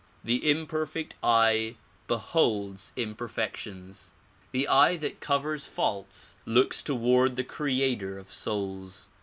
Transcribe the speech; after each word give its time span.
The 0.23 0.49
imperfect 0.49 1.13
eye 1.21 1.75
beholds 2.07 2.91
imperfections. 2.95 4.13
The 4.51 4.67
eye 4.67 4.95
that 4.95 5.19
covers 5.19 5.67
faults 5.67 6.35
looks 6.43 6.81
toward 6.81 7.35
the 7.35 7.43
creator 7.43 8.17
of 8.17 8.33
souls. 8.33 9.09